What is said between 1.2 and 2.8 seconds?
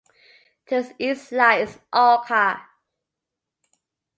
lies Olca.